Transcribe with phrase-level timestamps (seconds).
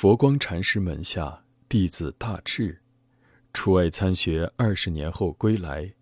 [0.00, 2.80] 佛光禅师门下弟子大智，
[3.52, 5.92] 出外参学二十年后归来，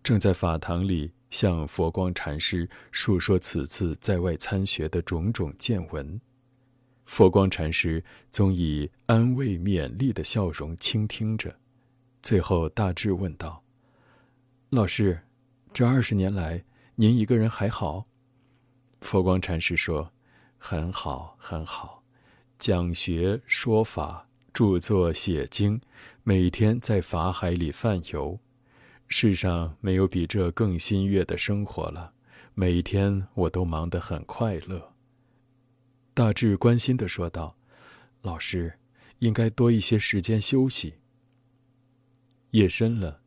[0.00, 6.20] 正在法堂里向佛光禅师述说此次在外参学的种种见闻。
[7.04, 11.56] 佛光禅师总以安慰勉励的笑容倾听着，
[12.22, 13.64] 最后大智问道
[14.70, 15.20] ：“老师，
[15.72, 16.62] 这二十年来，
[16.94, 18.06] 您一个人还好？”
[19.02, 20.12] 佛光禅师说
[20.58, 22.00] ：“很好，很好。”
[22.62, 25.80] 讲学说法，著作写经，
[26.22, 28.38] 每天在法海里泛游，
[29.08, 32.12] 世上没有比这更新悦的生活了。
[32.54, 34.92] 每天我都忙得很快乐。
[36.14, 37.56] 大智关心地说道
[38.22, 38.78] ：“老师，
[39.18, 40.94] 应该多一些时间休息。”
[42.52, 43.22] 夜深了，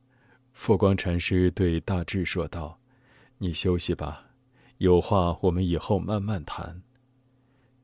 [0.53, 2.79] 佛光禅师对大智说道
[3.39, 4.27] ：“你休息吧，
[4.77, 6.81] 有话我们以后慢慢谈。”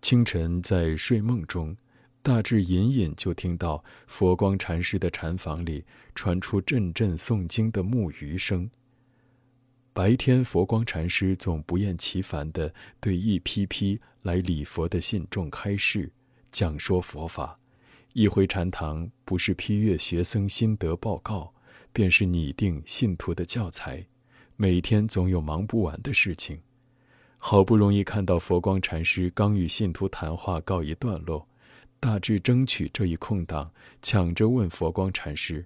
[0.01, 1.77] 清晨在睡梦中，
[2.23, 8.69] 大智隐隐就听到佛光禅师的禅房里传出阵阵诵经的木鱼声。
[9.93, 16.11] 白天，佛光禅师总不厌其烦地对一批批来礼佛的信众开示、
[16.49, 17.59] 讲说佛法。
[18.13, 21.53] 一回禅堂，不是批阅学僧心得报告，
[21.93, 24.05] 便是拟定信徒的教材。
[24.55, 26.59] 每天总有忙不完的事情。
[27.43, 31.45] 好不容易看到佛光禅师刚与信徒谈话告一段落，
[31.99, 35.65] 大智争取这一空档，抢着问佛光禅师：“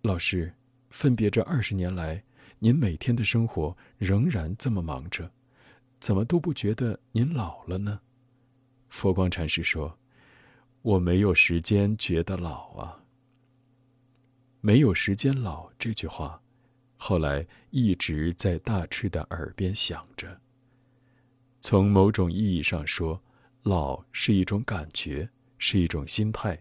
[0.00, 0.52] 老师，
[0.88, 2.24] 分别这二十年来，
[2.58, 5.30] 您每天的生活仍然这么忙着，
[6.00, 8.00] 怎么都不觉得您老了呢？”
[8.88, 9.98] 佛光禅师说
[10.80, 13.04] ：“我没有时间觉得老啊。
[14.62, 16.40] 没有时间老这句话，
[16.96, 20.40] 后来一直在大智的耳边响着。”
[21.68, 23.20] 从某种意义上说，
[23.64, 25.28] 老是一种感觉，
[25.58, 26.56] 是一种心态。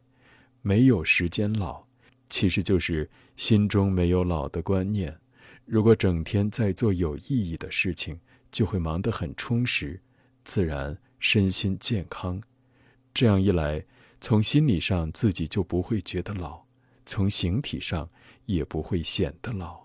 [0.64, 1.86] 没有时间老，
[2.28, 5.16] 其实就是心中没有老的观念。
[5.64, 8.20] 如果整天在做有意义的事情，
[8.52, 10.02] 就会忙得很充实，
[10.44, 12.42] 自然身心健康。
[13.14, 13.86] 这样一来，
[14.20, 16.64] 从心理上自己就不会觉得老，
[17.06, 18.10] 从形体上
[18.48, 19.85] 也不会显得老。